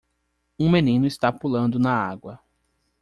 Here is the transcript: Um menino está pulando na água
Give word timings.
Um 0.57 0.67
menino 0.71 1.05
está 1.05 1.31
pulando 1.31 1.77
na 1.77 1.93
água 1.93 2.39